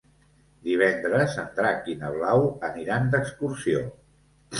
Divendres 0.67 1.35
en 1.41 1.51
Drac 1.59 1.91
i 1.93 1.95
na 1.99 2.09
Blau 2.15 2.47
aniran 2.71 3.07
d'excursió. 3.13 3.83